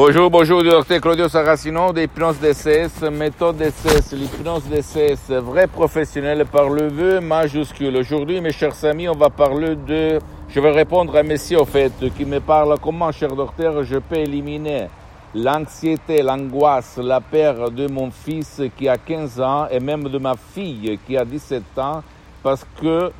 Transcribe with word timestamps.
Bonjour, 0.00 0.30
bonjour, 0.30 0.62
docteur 0.62 1.00
Claudio 1.00 1.28
Saracino 1.28 1.92
d'hypnose 1.92 2.38
DCS, 2.38 3.10
méthode 3.10 3.56
DCS, 3.56 4.12
l'hypnose 4.12 4.62
DCS, 4.68 5.32
vrai 5.40 5.66
professionnel 5.66 6.46
par 6.46 6.68
le 6.68 6.86
vœu 6.86 7.20
majuscule. 7.20 7.96
Aujourd'hui, 7.96 8.40
mes 8.40 8.52
chers 8.52 8.84
amis, 8.84 9.08
on 9.08 9.16
va 9.16 9.28
parler 9.28 9.74
de... 9.74 10.20
Je 10.50 10.60
vais 10.60 10.70
répondre 10.70 11.16
à 11.16 11.24
monsieur, 11.24 11.62
au 11.62 11.64
fait, 11.64 11.92
qui 12.16 12.24
me 12.24 12.38
parle 12.38 12.78
comment, 12.80 13.10
cher 13.10 13.34
docteur, 13.34 13.82
je 13.82 13.98
peux 13.98 14.18
éliminer 14.18 14.86
l'anxiété, 15.34 16.22
l'angoisse, 16.22 16.96
la 16.98 17.20
peur 17.20 17.72
de 17.72 17.88
mon 17.88 18.12
fils 18.12 18.62
qui 18.76 18.88
a 18.88 18.98
15 18.98 19.40
ans 19.40 19.66
et 19.68 19.80
même 19.80 20.04
de 20.04 20.18
ma 20.18 20.34
fille 20.36 20.96
qui 21.08 21.16
a 21.16 21.24
17 21.24 21.76
ans 21.76 22.04
parce 22.44 22.64
que 22.80 23.10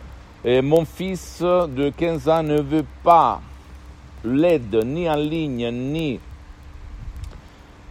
eh, 0.44 0.62
mon 0.62 0.84
fils 0.84 1.42
de 1.42 1.90
15 1.90 2.28
ans 2.28 2.44
ne 2.44 2.60
veut 2.60 2.86
pas 3.02 3.40
l'aide 4.22 4.80
ni 4.86 5.10
en 5.10 5.16
ligne 5.16 5.72
ni 5.72 6.20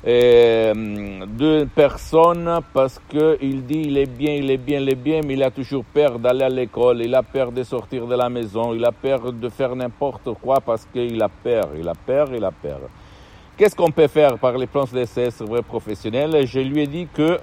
de 0.08 1.66
personnes 1.66 2.60
parce 2.74 3.00
qu'il 3.10 3.66
dit 3.66 3.84
il 3.88 3.98
est 3.98 4.06
bien, 4.06 4.34
il 4.34 4.50
est 4.50 4.58
bien, 4.58 4.80
il 4.80 4.90
est 4.90 4.96
bien, 4.96 5.22
mais 5.26 5.34
il 5.34 5.44
a 5.44 5.52
toujours 5.52 5.84
peur 5.84 6.18
d'aller 6.18 6.44
à 6.44 6.50
l'école, 6.50 7.02
il 7.02 7.14
a 7.14 7.24
peur 7.24 7.52
de 7.52 7.64
sortir 7.64 8.08
de 8.08 8.16
la 8.16 8.30
maison, 8.30 8.74
il 8.74 8.86
a 8.86 8.92
peur 8.92 9.34
de 9.34 9.50
faire 9.50 9.76
n'importe 9.76 10.34
quoi 10.42 10.62
parce 10.62 10.86
qu'il 10.86 11.22
a 11.22 11.30
peur, 11.30 11.70
il 11.78 11.88
a 11.88 11.94
peur, 11.94 12.30
il 12.34 12.44
a 12.44 12.52
peur. 12.52 12.80
Qu'est-ce 13.58 13.76
qu'on 13.76 13.92
peut 13.92 14.08
faire 14.08 14.38
par 14.38 14.58
les 14.58 14.68
plans 14.68 14.86
DCS 14.86 15.42
vrais 15.42 15.64
professionnels? 15.64 16.46
Je 16.46 16.60
lui 16.60 16.84
ai 16.84 16.88
dit 16.88 17.08
que 17.14 17.40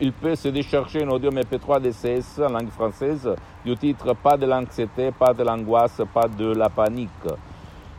il 0.00 0.12
peut 0.12 0.34
se 0.34 0.48
décharger 0.48 1.02
un 1.02 1.08
audio 1.08 1.30
MP3 1.30 1.82
DCS 1.82 2.40
en 2.40 2.48
langue 2.48 2.70
française 2.70 3.28
du 3.62 3.76
titre 3.76 4.14
Pas 4.14 4.38
de 4.38 4.46
l'anxiété, 4.46 5.10
pas 5.10 5.34
de 5.34 5.42
l'angoisse, 5.42 6.00
pas 6.14 6.28
de 6.28 6.54
la 6.54 6.70
panique 6.70 7.10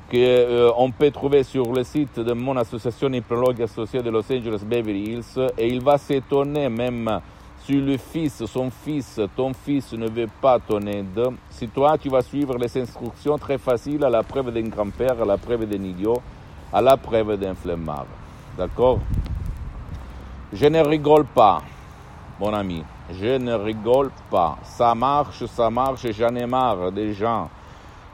qu'on 0.09 0.17
euh, 0.17 0.89
peut 0.97 1.11
trouver 1.11 1.43
sur 1.43 1.73
le 1.73 1.83
site 1.83 2.19
de 2.19 2.31
mon 2.33 2.55
association 2.55 3.11
hypnologue 3.11 3.61
associée 3.61 4.01
de 4.01 4.09
Los 4.09 4.31
Angeles 4.31 4.61
Beverly 4.65 5.11
Hills 5.11 5.51
et 5.57 5.67
il 5.67 5.81
va 5.81 5.97
s'étonner 5.97 6.69
même 6.69 7.19
si 7.65 7.73
le 7.73 7.97
fils, 7.97 8.45
son 8.45 8.69
fils, 8.69 9.19
ton 9.35 9.51
fils 9.53 9.91
ne 9.91 10.07
veut 10.07 10.29
pas 10.41 10.59
ton 10.59 10.79
aide, 10.87 11.19
si 11.49 11.67
toi 11.67 11.97
tu 11.97 12.07
vas 12.07 12.21
suivre 12.21 12.57
les 12.57 12.77
instructions 12.77 13.37
très 13.37 13.57
faciles 13.57 14.05
à 14.05 14.09
la 14.09 14.23
preuve 14.23 14.53
d'un 14.53 14.69
grand-père, 14.69 15.21
à 15.21 15.25
la 15.25 15.37
preuve 15.37 15.65
d'un 15.65 15.83
idiot, 15.83 16.21
à 16.71 16.81
la 16.81 16.95
preuve 16.95 17.37
d'un 17.37 17.55
flemmard. 17.55 18.05
D'accord? 18.57 18.99
Je 20.53 20.65
ne 20.67 20.79
rigole 20.79 21.25
pas, 21.25 21.61
mon 22.39 22.53
ami. 22.53 22.81
Je 23.11 23.37
ne 23.37 23.53
rigole 23.53 24.11
pas. 24.31 24.57
Ça 24.63 24.95
marche, 24.95 25.45
ça 25.47 25.69
marche, 25.69 26.09
j'en 26.11 26.33
ai 26.35 26.45
marre 26.45 26.93
des 26.93 27.13
gens 27.13 27.49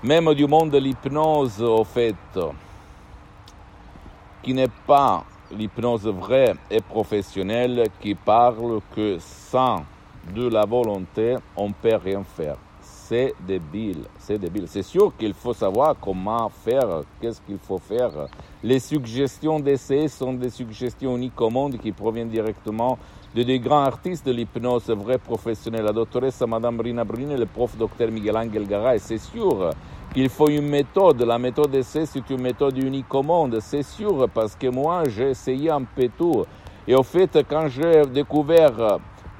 même 0.03 0.33
du 0.33 0.45
monde 0.45 0.71
de 0.71 0.77
l'hypnose, 0.77 1.61
au 1.61 1.83
fait, 1.85 2.15
qui 4.41 4.53
n'est 4.53 4.67
pas 4.85 5.23
l'hypnose 5.49 6.07
vraie 6.07 6.53
et 6.69 6.81
professionnelle, 6.81 7.85
qui 8.01 8.13
parle 8.13 8.81
que 8.93 9.17
sans 9.19 9.83
de 10.35 10.47
la 10.47 10.65
volonté, 10.65 11.35
on 11.55 11.69
ne 11.69 11.73
peut 11.73 11.95
rien 11.95 12.23
faire. 12.23 12.57
C'est 12.81 13.33
débile, 13.39 14.05
c'est 14.19 14.37
débile. 14.37 14.65
C'est 14.67 14.83
sûr 14.83 15.13
qu'il 15.17 15.33
faut 15.33 15.53
savoir 15.53 15.95
comment 15.99 16.49
faire, 16.49 17.03
qu'est-ce 17.21 17.41
qu'il 17.41 17.59
faut 17.59 17.77
faire. 17.77 18.27
Les 18.63 18.79
suggestions 18.79 19.59
d'essai 19.59 20.07
sont 20.07 20.33
des 20.33 20.49
suggestions 20.49 21.15
uniques 21.15 21.39
au 21.39 21.49
monde 21.49 21.77
qui 21.77 21.91
proviennent 21.91 22.29
directement 22.29 22.97
de 23.35 23.41
des 23.41 23.59
grands 23.59 23.83
artistes 23.83 24.25
de 24.25 24.31
l'hypnose, 24.31 24.89
vrais 24.89 25.17
professionnels. 25.17 25.85
La 25.85 25.91
doctoresse 25.91 26.41
Madame 26.41 26.79
Rina 26.79 27.03
Bruni, 27.03 27.35
le 27.35 27.47
prof 27.47 27.75
docteur 27.75 28.11
Miguel 28.11 28.37
Angel 28.37 28.67
Garay, 28.67 28.99
c'est 28.99 29.17
sûr 29.17 29.71
qu'il 30.13 30.29
faut 30.29 30.49
une 30.49 30.67
méthode. 30.67 31.21
La 31.23 31.39
méthode 31.39 31.71
d'essai, 31.71 32.05
c'est 32.05 32.29
une 32.29 32.41
méthode 32.41 32.77
unique 32.77 33.11
au 33.13 33.23
monde, 33.23 33.57
c'est 33.59 33.81
sûr, 33.81 34.29
parce 34.31 34.55
que 34.55 34.67
moi, 34.67 35.03
j'ai 35.07 35.31
essayé 35.31 35.71
un 35.71 35.83
peu 35.83 36.09
tout. 36.15 36.45
Et 36.87 36.93
au 36.93 37.01
fait, 37.01 37.39
quand 37.49 37.67
j'ai 37.69 38.05
découvert 38.05 38.99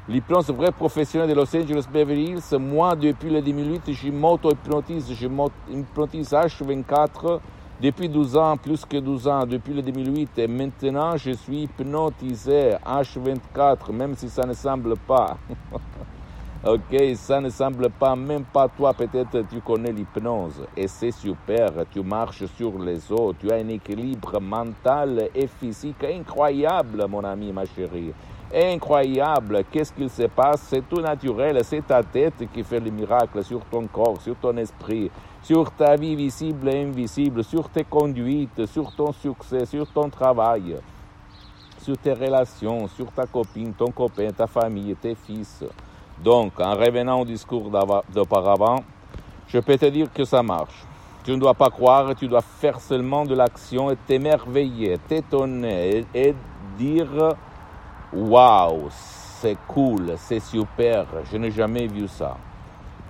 l'hypnose 0.09 0.49
vrai 0.49 0.71
professionnel 0.71 1.29
de 1.29 1.35
Los 1.35 1.55
Angeles 1.55 1.85
Beverly 1.91 2.31
Hills, 2.31 2.57
moi, 2.59 2.95
depuis 2.95 3.29
le 3.29 3.43
2008, 3.43 3.93
je 3.93 4.09
m'auto-hypnotise. 4.09 5.13
Je 5.13 5.27
m'hypnotise 5.27 6.31
H24 6.31 7.39
depuis 7.83 8.07
12 8.07 8.37
ans, 8.37 8.55
plus 8.55 8.85
que 8.85 8.95
12 8.95 9.27
ans, 9.27 9.45
depuis 9.45 9.73
le 9.73 9.81
2008. 9.81 10.39
Et 10.39 10.47
maintenant, 10.47 11.17
je 11.17 11.31
suis 11.31 11.63
hypnotisé 11.63 12.75
H24, 12.85 13.91
même 13.91 14.15
si 14.15 14.29
ça 14.29 14.45
ne 14.45 14.53
semble 14.53 14.95
pas. 14.95 15.37
ok, 16.65 17.15
ça 17.15 17.41
ne 17.41 17.49
semble 17.49 17.89
pas, 17.89 18.15
même 18.15 18.45
pas 18.45 18.67
toi, 18.67 18.93
peut-être 18.93 19.47
tu 19.49 19.61
connais 19.61 19.91
l'hypnose. 19.91 20.65
Et 20.75 20.87
c'est 20.87 21.11
super, 21.11 21.71
tu 21.91 22.01
marches 22.01 22.45
sur 22.57 22.77
les 22.79 23.11
eaux, 23.11 23.33
tu 23.33 23.51
as 23.51 23.55
un 23.55 23.67
équilibre 23.67 24.39
mental 24.39 25.29
et 25.35 25.47
physique 25.47 26.03
incroyable, 26.03 27.05
mon 27.07 27.23
ami, 27.23 27.51
ma 27.51 27.65
chérie 27.65 28.13
incroyable. 28.53 29.63
Qu'est-ce 29.71 29.91
qu'il 29.91 30.09
se 30.09 30.23
passe? 30.23 30.61
C'est 30.69 30.87
tout 30.87 31.01
naturel. 31.01 31.59
C'est 31.63 31.85
ta 31.85 32.03
tête 32.03 32.47
qui 32.53 32.63
fait 32.63 32.79
le 32.79 32.91
miracle 32.91 33.43
sur 33.43 33.61
ton 33.65 33.87
corps, 33.87 34.21
sur 34.21 34.35
ton 34.35 34.55
esprit, 34.57 35.09
sur 35.41 35.71
ta 35.71 35.95
vie 35.95 36.15
visible 36.15 36.69
et 36.69 36.83
invisible, 36.83 37.43
sur 37.43 37.69
tes 37.69 37.83
conduites, 37.83 38.65
sur 38.67 38.93
ton 38.95 39.11
succès, 39.11 39.65
sur 39.65 39.87
ton 39.87 40.09
travail, 40.09 40.77
sur 41.81 41.97
tes 41.97 42.13
relations, 42.13 42.87
sur 42.87 43.11
ta 43.11 43.25
copine, 43.25 43.73
ton 43.73 43.91
copain, 43.91 44.29
ta 44.31 44.47
famille, 44.47 44.95
tes 44.95 45.15
fils. 45.15 45.63
Donc, 46.23 46.59
en 46.59 46.75
revenant 46.75 47.19
au 47.19 47.25
discours 47.25 47.69
d'auparavant, 48.13 48.83
je 49.47 49.59
peux 49.59 49.77
te 49.77 49.87
dire 49.87 50.07
que 50.13 50.23
ça 50.23 50.41
marche. 50.41 50.85
Tu 51.25 51.31
ne 51.31 51.37
dois 51.37 51.53
pas 51.53 51.69
croire, 51.69 52.15
tu 52.15 52.27
dois 52.27 52.41
faire 52.41 52.79
seulement 52.79 53.25
de 53.25 53.35
l'action 53.35 53.91
et 53.91 53.97
t'émerveiller, 54.07 54.97
t'étonner 55.07 56.05
et 56.13 56.33
dire 56.77 57.35
Waouh, 58.13 58.87
c'est 58.89 59.57
cool, 59.67 60.13
c'est 60.17 60.39
super, 60.39 61.05
je 61.31 61.37
n'ai 61.37 61.51
jamais 61.51 61.87
vu 61.87 62.07
ça. 62.07 62.37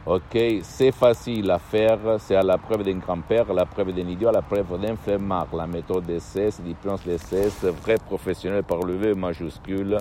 Ok, 0.05 0.37
c'est 0.63 0.91
facile 0.91 1.49
à 1.51 1.59
faire, 1.59 1.99
c'est 2.17 2.35
à 2.35 2.43
la 2.43 2.57
preuve 2.57 2.83
d'un 2.83 2.97
grand-père, 2.97 3.49
à 3.49 3.53
la 3.53 3.65
preuve 3.65 3.93
d'un 3.93 4.07
idiot, 4.07 4.29
à 4.29 4.33
la 4.33 4.41
preuve 4.41 4.79
d'un 4.81 4.95
flemmard. 4.95 5.47
La 5.55 5.67
méthode 5.67 6.11
c'est 6.19 6.59
l'hypnose 6.59 7.03
d'essai, 7.03 7.49
vrai 7.83 7.97
professionnel 7.97 8.63
par 8.63 8.79
le 8.79 8.95
V 8.95 9.13
majuscule, 9.13 9.97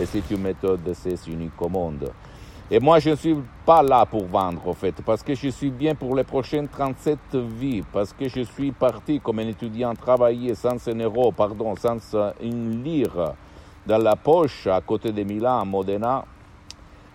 et 0.00 0.06
c'est 0.06 0.28
une 0.30 0.42
méthode 0.42 0.82
d'essai 0.82 1.14
unique 1.28 1.60
au 1.60 1.68
monde. 1.68 2.10
Et 2.70 2.80
moi, 2.80 2.98
je 2.98 3.10
ne 3.10 3.14
suis 3.14 3.36
pas 3.66 3.82
là 3.82 4.06
pour 4.06 4.24
vendre, 4.24 4.66
en 4.66 4.72
fait, 4.72 4.94
parce 5.04 5.22
que 5.22 5.34
je 5.34 5.48
suis 5.48 5.70
bien 5.70 5.94
pour 5.94 6.16
les 6.16 6.24
prochaines 6.24 6.66
37 6.66 7.36
vies, 7.36 7.82
parce 7.92 8.14
que 8.14 8.26
je 8.26 8.40
suis 8.40 8.72
parti 8.72 9.20
comme 9.20 9.40
un 9.40 9.48
étudiant 9.48 9.94
travailler 9.94 10.54
sans 10.54 10.88
un 10.88 10.98
euro, 10.98 11.30
pardon, 11.30 11.74
sans 11.76 11.98
une 12.40 12.82
lire 12.82 13.34
dans 13.86 13.98
la 13.98 14.16
poche 14.16 14.66
à 14.66 14.80
côté 14.80 15.12
de 15.12 15.22
Milan, 15.24 15.60
à 15.60 15.64
Modena. 15.66 16.24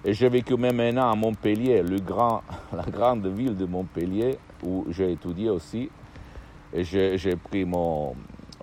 Et 0.06 0.14
j'ai 0.14 0.30
vécu 0.30 0.56
même 0.56 0.80
un 0.80 1.12
à 1.12 1.16
Montpellier, 1.16 1.84
la 2.72 2.84
grande 2.84 3.26
ville 3.26 3.58
de 3.58 3.66
Montpellier, 3.66 4.38
où 4.64 4.86
j'ai 4.92 5.14
étudié 5.14 5.50
aussi. 5.50 5.90
Et 6.72 6.84
j'ai 6.84 7.36
pris 7.36 7.66
mon, 7.66 8.16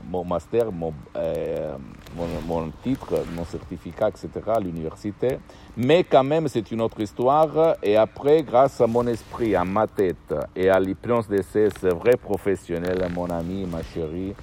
mon 0.08 0.24
master, 0.24 0.70
mon, 0.70 0.94
euh, 1.16 1.76
mon, 2.14 2.26
mon, 2.46 2.70
titre, 2.82 3.24
mon 3.34 3.44
certificat, 3.44 4.08
etc. 4.08 4.28
à 4.48 4.60
l'université. 4.60 5.38
Mais 5.76 6.04
quand 6.04 6.24
même, 6.24 6.48
c'est 6.48 6.70
une 6.70 6.80
autre 6.80 7.00
histoire. 7.00 7.76
Et 7.82 7.96
après, 7.96 8.42
grâce 8.42 8.80
à 8.80 8.86
mon 8.86 9.06
esprit, 9.06 9.54
à 9.54 9.64
ma 9.64 9.86
tête 9.86 10.34
et 10.54 10.68
à 10.68 10.78
l'hypnose 10.78 11.28
d'essai, 11.28 11.68
c'est 11.80 11.94
vrai 11.94 12.16
professionnel, 12.16 13.06
mon 13.14 13.30
ami, 13.30 13.66
ma 13.66 13.82
chérie, 13.82 14.34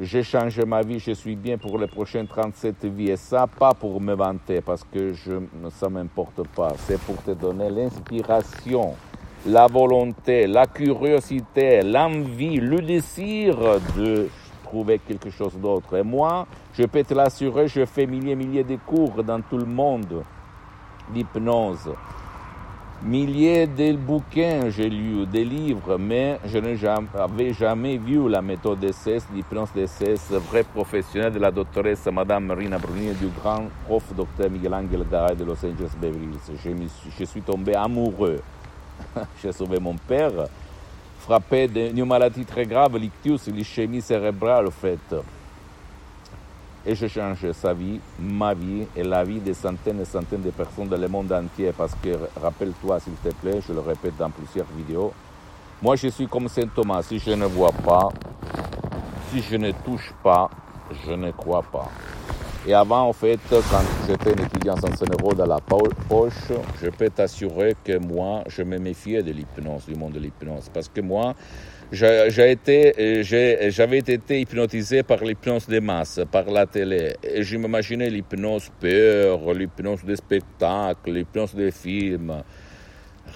j'ai 0.00 0.24
changé 0.24 0.64
ma 0.64 0.82
vie, 0.82 0.98
je 0.98 1.12
suis 1.12 1.36
bien 1.36 1.56
pour 1.56 1.78
les 1.78 1.86
prochaines 1.86 2.26
37 2.26 2.84
vies. 2.86 3.10
Et 3.10 3.16
ça, 3.16 3.46
pas 3.46 3.74
pour 3.74 4.00
me 4.00 4.14
vanter, 4.14 4.60
parce 4.60 4.82
que 4.82 5.12
je, 5.12 5.32
ça 5.70 5.88
m'importe 5.88 6.46
pas. 6.48 6.72
C'est 6.78 7.00
pour 7.00 7.22
te 7.22 7.30
donner 7.30 7.70
l'inspiration, 7.70 8.94
la 9.46 9.68
volonté, 9.68 10.48
la 10.48 10.66
curiosité, 10.66 11.82
l'envie, 11.82 12.56
le 12.56 12.80
désir 12.80 13.56
de 13.96 14.28
trouver 14.74 14.98
quelque 14.98 15.30
chose 15.30 15.54
d'autre. 15.54 15.96
Et 15.96 16.02
moi, 16.02 16.48
je 16.76 16.82
peux 16.84 17.04
te 17.04 17.14
l'assurer, 17.14 17.68
je 17.68 17.84
fais 17.84 18.06
milliers 18.06 18.32
et 18.32 18.36
milliers 18.36 18.64
de 18.64 18.76
cours 18.84 19.22
dans 19.22 19.40
tout 19.40 19.56
le 19.56 19.66
monde 19.66 20.24
d'hypnose 21.12 21.90
Milliers 23.04 23.66
de 23.66 23.92
bouquins 23.92 24.70
j'ai 24.70 24.88
lu, 24.88 25.26
des 25.26 25.44
livres, 25.44 25.96
mais 25.98 26.40
je 26.46 26.58
n'avais 26.58 27.52
jamais 27.52 27.98
vu 27.98 28.28
la 28.28 28.42
méthode 28.42 28.80
DCS, 28.80 29.24
l'hypnose 29.32 29.72
DCS 29.76 30.32
vrai 30.50 30.64
professionnel 30.64 31.32
de 31.32 31.38
la 31.38 31.52
doctoresse 31.52 32.06
Madame 32.12 32.46
Marina 32.46 32.78
Bruni 32.78 33.08
et 33.08 33.14
du 33.14 33.28
grand 33.28 33.66
prof 33.86 34.04
docteur 34.16 34.50
Miguel 34.50 34.74
Angel 34.74 35.04
Garay 35.08 35.36
de 35.36 35.44
Los 35.44 35.64
Angeles 35.64 35.94
Beverly 36.00 36.26
Hills. 36.26 36.80
Je 37.16 37.24
suis 37.24 37.42
tombé 37.42 37.74
amoureux. 37.76 38.40
j'ai 39.42 39.52
sauvé 39.52 39.78
mon 39.78 39.96
père, 39.96 40.32
frappé 41.24 41.68
d'une 41.68 42.04
maladie 42.04 42.44
très 42.44 42.66
grave, 42.66 42.98
l'ictus, 42.98 43.48
l'ischémie 43.48 44.02
cérébrale, 44.02 44.66
en 44.66 44.70
fait 44.70 45.14
et 46.86 46.94
je 46.94 47.06
change 47.06 47.50
sa 47.52 47.72
vie, 47.72 47.98
ma 48.18 48.52
vie 48.52 48.86
et 48.94 49.02
la 49.02 49.24
vie 49.24 49.40
de 49.40 49.52
centaines 49.54 50.00
et 50.00 50.04
centaines 50.04 50.42
de 50.42 50.50
personnes 50.50 50.88
dans 50.88 50.98
le 50.98 51.08
monde 51.08 51.32
entier 51.32 51.72
parce 51.72 51.94
que, 52.02 52.10
rappelle-toi 52.40 53.00
s'il 53.00 53.14
te 53.14 53.34
plaît, 53.36 53.60
je 53.66 53.72
le 53.72 53.80
répète 53.80 54.16
dans 54.18 54.28
plusieurs 54.28 54.66
vidéos, 54.76 55.12
moi 55.80 55.96
je 55.96 56.08
suis 56.08 56.26
comme 56.26 56.48
Saint 56.48 56.68
Thomas, 56.74 57.02
si 57.02 57.18
je 57.18 57.30
ne 57.30 57.46
vois 57.46 57.72
pas, 57.72 58.10
si 59.30 59.40
je 59.40 59.56
ne 59.56 59.70
touche 59.70 60.12
pas, 60.22 60.50
je 61.06 61.12
ne 61.12 61.30
crois 61.30 61.62
pas. 61.62 61.90
Et 62.66 62.72
avant, 62.72 63.08
en 63.08 63.12
fait, 63.12 63.38
quand 63.50 63.82
j'étais 64.08 64.30
un 64.30 64.42
étudiant 64.42 64.76
sans 64.76 65.02
euros 65.02 65.34
dans 65.34 65.44
la 65.44 65.60
poche, 65.60 66.32
je 66.82 66.88
peux 66.88 67.10
t'assurer 67.10 67.74
que 67.84 67.98
moi, 67.98 68.42
je 68.48 68.62
me 68.62 68.78
méfiais 68.78 69.22
de 69.22 69.32
l'hypnose, 69.32 69.84
du 69.86 69.94
monde 69.94 70.14
de 70.14 70.20
l'hypnose. 70.20 70.70
Parce 70.72 70.88
que 70.88 71.02
moi, 71.02 71.34
été, 71.92 73.22
j'avais 73.22 73.98
été 73.98 74.40
hypnotisé 74.40 75.02
par 75.02 75.22
l'hypnose 75.22 75.66
des 75.66 75.80
masses, 75.80 76.22
par 76.32 76.44
la 76.46 76.64
télé. 76.64 77.14
Et 77.22 77.42
je 77.42 77.58
m'imaginais 77.58 78.08
l'hypnose 78.08 78.70
peur, 78.80 79.52
l'hypnose 79.52 80.02
des 80.02 80.16
spectacles, 80.16 81.12
l'hypnose 81.12 81.54
des 81.54 81.70
films. 81.70 82.42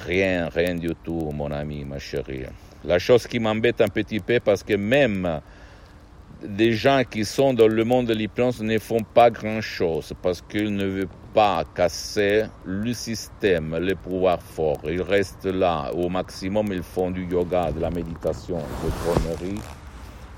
Rien, 0.06 0.48
rien 0.48 0.74
du 0.74 0.94
tout, 1.04 1.30
mon 1.34 1.50
ami, 1.50 1.84
ma 1.84 1.98
chérie. 1.98 2.46
La 2.82 2.98
chose 2.98 3.26
qui 3.26 3.38
m'embête 3.40 3.82
un 3.82 3.88
petit 3.88 4.20
peu, 4.20 4.40
parce 4.40 4.62
que 4.62 4.74
même 4.74 5.42
des 6.42 6.72
gens 6.72 7.02
qui 7.08 7.24
sont 7.24 7.52
dans 7.52 7.66
le 7.66 7.84
monde 7.84 8.06
de 8.06 8.14
l'hypnose 8.14 8.62
ne 8.62 8.78
font 8.78 9.02
pas 9.02 9.30
grand-chose 9.30 10.12
parce 10.22 10.40
qu'ils 10.40 10.74
ne 10.74 10.86
veulent 10.86 11.08
pas 11.34 11.64
casser 11.74 12.44
le 12.64 12.92
système, 12.92 13.76
le 13.76 13.94
pouvoir 13.94 14.40
fort. 14.40 14.78
Ils 14.84 15.02
restent 15.02 15.46
là. 15.46 15.90
Au 15.94 16.08
maximum, 16.08 16.68
ils 16.72 16.82
font 16.82 17.10
du 17.10 17.26
yoga, 17.26 17.72
de 17.72 17.80
la 17.80 17.90
méditation, 17.90 18.58
de 18.58 18.90
conneries 19.04 19.60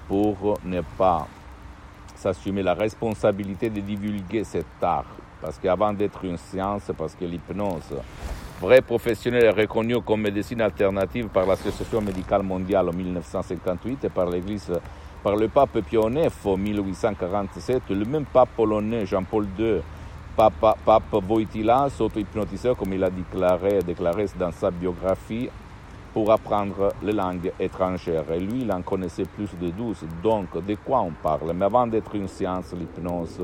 pour 0.09 0.59
ne 0.65 0.81
pas 0.97 1.29
s'assumer 2.17 2.63
la 2.63 2.75
responsabilité 2.75 3.69
de 3.71 3.81
divulguer 3.81 4.45
cet 4.45 4.67
art. 4.83 5.17
Parce 5.41 5.59
qu'avant 5.59 5.93
d'être 5.93 6.25
une 6.25 6.37
science, 6.37 6.91
parce 6.97 7.15
que 7.15 7.25
l'hypnose, 7.25 7.95
vrai 8.61 8.83
professionnel, 8.83 9.45
est 9.45 9.51
reconnue 9.51 10.01
comme 10.03 10.23
médecine 10.23 10.61
alternative 10.61 11.29
par 11.29 11.47
l'Association 11.47 12.01
médicale 12.01 12.43
mondiale 12.43 12.89
en 12.89 12.93
1958 12.93 14.05
et 14.05 14.09
par 14.09 14.29
l'Église 14.29 14.71
par 15.23 15.37
le 15.37 15.49
pape 15.49 15.79
IX 15.93 16.29
en 16.45 16.57
1847, 16.57 17.83
le 17.91 18.05
même 18.05 18.25
pape 18.25 18.51
polonais 18.57 19.07
Jean-Paul 19.07 19.47
II, 19.59 19.81
pape, 20.37 20.79
pape 20.85 21.13
Wojtyla, 21.29 21.89
s'auto-hypnotiseur, 21.91 22.77
comme 22.77 22.93
il 22.95 23.05
a 23.05 23.11
déclaré, 23.11 23.81
déclaré 23.81 24.27
dans 24.39 24.53
sa 24.53 24.71
biographie, 24.71 25.49
pour 26.13 26.33
apprendre 26.33 26.93
les 27.03 27.13
langues 27.13 27.53
étrangères. 27.61 28.25
Et 28.33 28.41
lui, 28.41 28.63
il 28.63 28.73
en 28.73 28.83
connaissait 28.83 29.27
plus 29.27 29.51
de 29.61 29.71
douze. 29.71 30.05
Donc, 30.23 30.49
de 30.67 30.75
quoi 30.75 31.03
on 31.03 31.13
parle? 31.13 31.53
Mais 31.55 31.67
avant 31.67 31.87
d'être 31.87 32.15
une 32.17 32.27
science, 32.27 32.73
l'hypnose, 32.73 33.41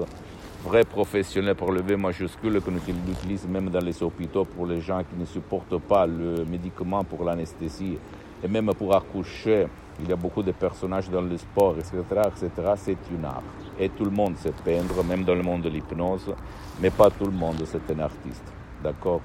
vrai 0.64 0.82
professionnel 0.84 1.54
pour 1.54 1.70
le 1.70 1.80
V 1.80 1.96
majuscule 1.96 2.60
que 2.60 2.70
nous 2.70 2.80
utilisons 3.08 3.48
même 3.48 3.70
dans 3.70 3.84
les 3.84 4.02
hôpitaux 4.02 4.44
pour 4.44 4.66
les 4.66 4.80
gens 4.80 5.00
qui 5.04 5.16
ne 5.16 5.24
supportent 5.26 5.78
pas 5.78 6.06
le 6.06 6.44
médicament 6.44 7.04
pour 7.04 7.22
l'anesthésie? 7.22 7.98
Et 8.46 8.48
même 8.48 8.72
pour 8.74 8.94
accoucher 8.94 9.66
il 10.00 10.08
y 10.08 10.12
a 10.12 10.16
beaucoup 10.16 10.42
de 10.42 10.52
personnages 10.52 11.08
dans 11.08 11.22
le 11.22 11.36
sport, 11.38 11.74
etc., 11.78 11.96
etc. 12.26 12.50
C'est 12.76 12.98
une 13.10 13.24
art. 13.24 13.42
Et 13.78 13.88
tout 13.88 14.04
le 14.04 14.10
monde 14.10 14.36
sait 14.36 14.52
peindre, 14.64 15.02
même 15.02 15.24
dans 15.24 15.34
le 15.34 15.42
monde 15.42 15.62
de 15.62 15.70
l'hypnose, 15.70 16.34
mais 16.80 16.90
pas 16.90 17.10
tout 17.10 17.24
le 17.24 17.32
monde 17.32 17.62
c'est 17.64 17.90
un 17.90 18.00
artiste. 18.00 18.44
D'accord? 18.82 19.22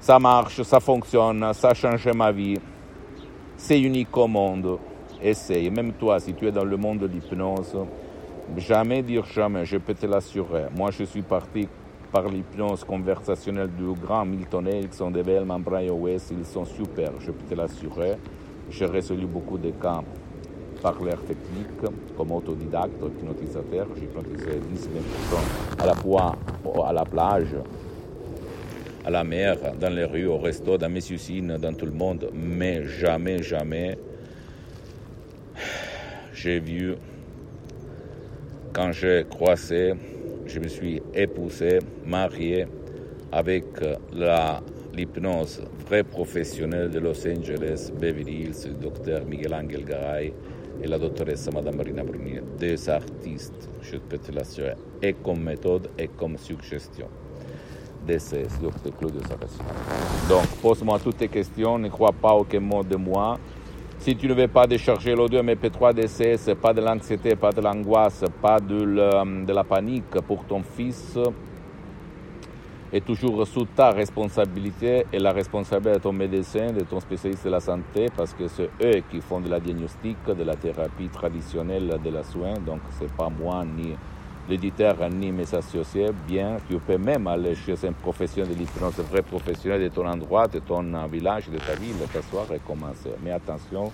Ça 0.00 0.18
marche, 0.18 0.62
ça 0.62 0.78
fonctionne, 0.78 1.52
ça 1.54 1.70
a 1.70 1.74
changé 1.74 2.12
ma 2.12 2.30
vie. 2.30 2.58
C'est 3.56 3.80
unique 3.80 4.14
au 4.16 4.28
monde. 4.28 4.78
Essaye. 5.22 5.70
Même 5.70 5.94
toi, 5.94 6.20
si 6.20 6.34
tu 6.34 6.46
es 6.46 6.52
dans 6.52 6.64
le 6.64 6.76
monde 6.76 6.98
de 6.98 7.06
l'hypnose, 7.06 7.74
jamais 8.58 9.02
dire 9.02 9.24
jamais, 9.24 9.64
je 9.64 9.78
peux 9.78 9.94
te 9.94 10.04
l'assurer. 10.04 10.66
Moi, 10.76 10.90
je 10.90 11.04
suis 11.04 11.22
parti 11.22 11.66
par 12.12 12.28
l'hypnose 12.28 12.84
conversationnelle 12.84 13.70
du 13.70 13.98
grand 14.00 14.24
Milton 14.24 14.68
Erickson, 14.68 15.10
de 15.10 15.22
Brian 15.22 15.94
West, 15.94 16.32
ils 16.38 16.44
sont 16.44 16.64
super, 16.64 17.10
je 17.18 17.32
peux 17.32 17.44
te 17.48 17.54
l'assurer. 17.54 18.16
J'ai 18.70 18.86
résolu 18.86 19.26
beaucoup 19.26 19.58
de 19.58 19.70
cas 19.70 20.02
par 20.82 21.02
l'air 21.02 21.18
technique, 21.20 21.80
comme 22.16 22.32
autodidacte, 22.32 23.02
hypnotisateur. 23.02 23.86
J'ai 23.96 24.04
hypnotisé 24.04 24.60
10 24.72 24.88
personnes 24.88 25.78
à 25.78 25.86
la 25.86 25.94
fois 25.94 26.36
à 26.86 26.92
la 26.92 27.04
plage, 27.04 27.54
à 29.04 29.10
la 29.10 29.22
mer, 29.24 29.56
dans 29.80 29.94
les 29.94 30.04
rues, 30.04 30.26
au 30.26 30.38
resto, 30.38 30.76
dans 30.76 30.88
mes 30.88 31.10
usines, 31.10 31.56
dans 31.58 31.74
tout 31.74 31.86
le 31.86 31.92
monde. 31.92 32.30
Mais 32.34 32.84
jamais, 32.86 33.42
jamais, 33.42 33.96
j'ai 36.32 36.58
vu, 36.58 36.94
quand 38.72 38.92
j'ai 38.92 39.24
croisé, 39.28 39.94
je 40.46 40.58
me 40.58 40.68
suis 40.68 41.00
épousé, 41.14 41.78
marié 42.04 42.66
avec 43.30 43.64
la 44.12 44.60
l'hypnose 44.94 45.62
vrai 45.86 46.04
professionnel 46.04 46.90
de 46.90 46.98
Los 47.00 47.26
Angeles, 47.26 47.90
Beverly 48.00 48.42
Hills, 48.42 48.66
le 48.66 48.74
docteur 48.74 49.24
Miguel 49.26 49.54
Angel 49.54 49.84
Garay 49.84 50.32
et 50.82 50.86
la 50.86 50.98
doctoresse 50.98 51.48
Madame 51.52 51.76
Marina 51.76 52.02
Brunier, 52.02 52.42
deux 52.58 52.88
artistes, 52.88 53.68
je 53.82 53.96
peux 53.96 54.18
te 54.18 54.32
l'assurer, 54.32 54.74
et 55.02 55.14
comme 55.14 55.40
méthode 55.40 55.88
et 55.98 56.08
comme 56.08 56.36
suggestion. 56.36 57.08
DCS, 58.06 58.60
docteur 58.60 58.96
Claudio 58.98 59.20
Saracino. 59.22 59.64
Donc, 60.28 60.46
pose-moi 60.60 60.98
toutes 60.98 61.16
tes 61.16 61.28
questions, 61.28 61.78
ne 61.78 61.88
crois 61.88 62.12
pas 62.12 62.32
aucun 62.34 62.60
mot 62.60 62.82
de 62.84 62.96
moi. 62.96 63.38
Si 63.98 64.14
tu 64.14 64.28
ne 64.28 64.34
veux 64.34 64.48
pas 64.48 64.66
décharger 64.66 65.14
l'audio 65.14 65.42
MP3 65.42 65.94
DCS, 65.94 66.54
pas 66.60 66.74
de 66.74 66.82
l'anxiété, 66.82 67.34
pas 67.34 67.50
de 67.50 67.62
l'angoisse, 67.62 68.22
pas 68.42 68.60
de, 68.60 69.44
de 69.46 69.52
la 69.52 69.64
panique 69.64 70.20
pour 70.26 70.44
ton 70.44 70.62
fils, 70.62 71.16
est 72.94 73.04
toujours 73.04 73.44
sous 73.44 73.64
ta 73.64 73.90
responsabilité 73.90 75.04
et 75.12 75.18
la 75.18 75.32
responsabilité 75.32 75.98
de 75.98 76.02
ton 76.02 76.12
médecin, 76.12 76.70
de 76.70 76.84
ton 76.84 77.00
spécialiste 77.00 77.44
de 77.44 77.50
la 77.50 77.58
santé, 77.58 78.06
parce 78.16 78.32
que 78.32 78.46
c'est 78.46 78.70
eux 78.80 79.02
qui 79.10 79.20
font 79.20 79.40
de 79.40 79.48
la 79.48 79.58
diagnostic, 79.58 80.16
de 80.26 80.44
la 80.44 80.54
thérapie 80.54 81.08
traditionnelle 81.08 81.98
de 82.04 82.10
la 82.10 82.22
soin. 82.22 82.54
Donc, 82.64 82.82
c'est 82.96 83.12
pas 83.12 83.28
moi 83.28 83.64
ni 83.64 83.96
l'éditeur 84.48 84.96
ni 85.10 85.32
mes 85.32 85.52
associés. 85.52 86.10
Bien, 86.28 86.58
tu 86.68 86.78
peux 86.78 86.96
même 86.96 87.26
aller 87.26 87.56
chez 87.56 87.74
un 87.84 87.92
professionnel 87.92 88.54
de 88.54 88.60
l'hypnose, 88.60 89.00
un 89.00 89.02
vrai 89.02 89.22
professionnel 89.22 89.82
de 89.82 89.88
ton 89.88 90.06
endroit, 90.06 90.46
de 90.46 90.60
ton 90.60 90.84
village, 91.08 91.48
de 91.48 91.58
ta 91.58 91.74
ville, 91.74 91.96
t'asseoir 92.12 92.46
et 92.52 92.60
commencer. 92.60 93.10
Mais 93.24 93.32
attention, 93.32 93.90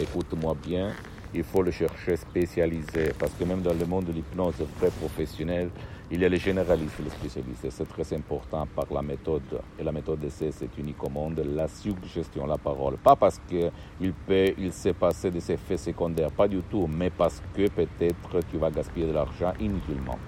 écoute-moi 0.00 0.56
bien, 0.66 0.92
il 1.34 1.44
faut 1.44 1.62
le 1.62 1.72
chercher 1.72 2.16
spécialisé, 2.16 3.12
parce 3.18 3.32
que 3.32 3.44
même 3.44 3.60
dans 3.60 3.74
le 3.74 3.84
monde 3.84 4.06
de 4.06 4.12
l'hypnose 4.12 4.54
vrai 4.78 4.90
professionnel, 4.98 5.68
il 6.12 6.20
y 6.20 6.24
a 6.24 6.28
les 6.28 6.38
généralistes 6.38 6.98
et 6.98 7.04
les 7.04 7.10
spécialistes. 7.10 7.68
C'est 7.70 7.88
très 7.88 8.12
important 8.14 8.66
par 8.74 8.86
la 8.92 9.00
méthode. 9.00 9.60
Et 9.78 9.84
la 9.84 9.92
méthode 9.92 10.18
d'essai, 10.18 10.50
c'est 10.50 10.68
au 11.02 11.08
monde. 11.08 11.40
La 11.54 11.68
suggestion, 11.68 12.46
la 12.46 12.58
parole. 12.58 12.96
Pas 12.96 13.14
parce 13.14 13.40
qu'il 13.48 14.12
peut, 14.26 14.52
il 14.58 14.72
s'est 14.72 14.92
passé 14.92 15.30
des 15.30 15.52
effets 15.52 15.76
secondaires. 15.76 16.32
Pas 16.32 16.48
du 16.48 16.62
tout. 16.62 16.88
Mais 16.92 17.10
parce 17.10 17.40
que 17.54 17.68
peut-être 17.68 18.40
tu 18.50 18.58
vas 18.58 18.70
gaspiller 18.70 19.06
de 19.06 19.12
l'argent 19.12 19.52
inutilement. 19.60 20.18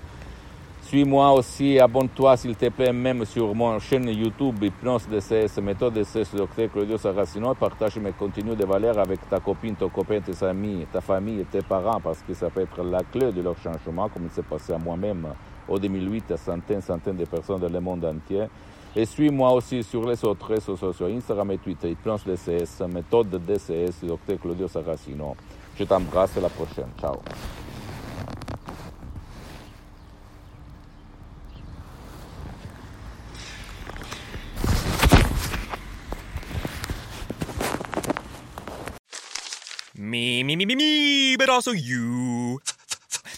Suis-moi 0.84 1.34
aussi, 1.34 1.78
abonne-toi 1.78 2.38
s'il 2.38 2.56
te 2.56 2.70
plaît, 2.70 2.94
même 2.94 3.26
sur 3.26 3.54
mon 3.54 3.78
chaîne 3.80 4.08
YouTube 4.08 4.64
Hypnose 4.64 5.10
DCS, 5.10 5.62
méthode 5.62 5.96
DCS 5.96 6.34
Dr 6.34 6.72
Claudio 6.72 6.98
Saracino. 6.98 7.54
Partage 7.54 7.98
mes 7.98 8.14
contenus 8.14 8.56
de 8.56 8.64
valeur 8.64 8.98
avec 8.98 9.30
ta 9.30 9.42
copine, 9.42 9.76
ton 9.76 9.90
copain, 9.90 10.22
tes 10.22 10.42
amis, 10.46 10.88
ta 10.90 11.02
famille 11.02 11.44
tes 11.52 11.62
parents, 11.62 12.00
parce 12.00 12.22
que 12.22 12.34
ça 12.34 12.50
peut 12.50 12.62
être 12.62 12.82
la 12.82 13.04
clé 13.04 13.34
de 13.34 13.42
leur 13.42 13.58
changement, 13.58 14.08
comme 14.08 14.24
il 14.24 14.32
s'est 14.32 14.42
passé 14.42 14.72
à 14.72 14.78
moi-même 14.78 15.28
en 15.70 15.78
2008 15.78 16.32
à 16.32 16.38
centaines, 16.38 16.82
centaines 16.82 17.18
de 17.18 17.26
personnes 17.26 17.60
dans 17.60 17.70
le 17.70 17.80
monde 17.80 18.04
entier. 18.06 18.46
Et 18.96 19.06
suis-moi 19.06 19.52
aussi 19.52 19.84
sur 19.84 20.08
les 20.10 20.24
autres 20.26 20.48
réseaux 20.48 20.76
sociaux, 20.76 21.06
Instagram 21.08 21.52
et 21.52 21.58
Twitter, 21.60 21.96
Planche 22.02 22.26
DCS, 22.26 22.82
Méthode 22.92 23.30
DCS, 23.46 24.04
Dr 24.04 24.40
Claudio 24.42 24.68
Saracino. 24.68 25.36
Je 25.78 25.84
t'embrasse, 25.84 26.38
à 26.38 26.42
la 26.42 26.50
prochaine. 26.50 26.90
Ciao. 27.00 27.18
Me, 39.96 40.44
me, 40.44 40.56
me, 40.56 40.66
me, 40.66 40.76
me, 40.76 41.38
but 41.38 41.50
also 41.50 41.72
you. 41.72 42.60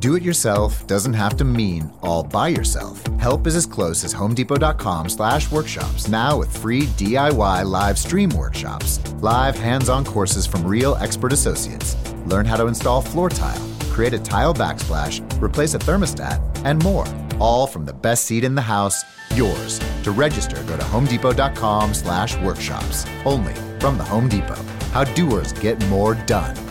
Do 0.00 0.14
it 0.16 0.22
yourself 0.22 0.86
doesn't 0.86 1.12
have 1.12 1.36
to 1.36 1.44
mean 1.44 1.92
all 2.02 2.22
by 2.22 2.48
yourself. 2.48 3.06
Help 3.18 3.46
is 3.46 3.54
as 3.54 3.66
close 3.66 4.02
as 4.02 4.14
homedepot.com 4.14 5.10
slash 5.10 5.52
workshops 5.52 6.08
now 6.08 6.38
with 6.38 6.56
free 6.56 6.86
DIY 6.96 7.66
live 7.66 7.98
stream 7.98 8.30
workshops, 8.30 8.98
live 9.20 9.58
hands-on 9.58 10.06
courses 10.06 10.46
from 10.46 10.66
real 10.66 10.94
expert 11.02 11.34
associates. 11.34 11.98
Learn 12.24 12.46
how 12.46 12.56
to 12.56 12.66
install 12.66 13.02
floor 13.02 13.28
tile, 13.28 13.68
create 13.92 14.14
a 14.14 14.18
tile 14.18 14.54
backsplash, 14.54 15.20
replace 15.42 15.74
a 15.74 15.78
thermostat, 15.78 16.40
and 16.64 16.82
more. 16.82 17.04
All 17.38 17.66
from 17.66 17.84
the 17.84 17.92
best 17.92 18.24
seat 18.24 18.42
in 18.42 18.54
the 18.54 18.62
house, 18.62 19.04
yours. 19.34 19.80
To 20.04 20.12
register, 20.12 20.62
go 20.64 20.78
to 20.78 20.82
homedepot.com 20.82 21.92
slash 21.92 22.38
workshops. 22.38 23.04
Only 23.26 23.54
from 23.78 23.98
the 23.98 24.04
Home 24.04 24.30
Depot. 24.30 24.62
How 24.92 25.04
doers 25.04 25.52
get 25.52 25.78
more 25.88 26.14
done. 26.14 26.69